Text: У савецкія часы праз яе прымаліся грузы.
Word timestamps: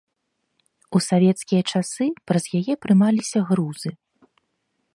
У 0.99 1.01
савецкія 1.07 1.61
часы 1.75 2.05
праз 2.31 2.43
яе 2.61 2.73
прымаліся 2.87 3.39
грузы. 3.51 3.89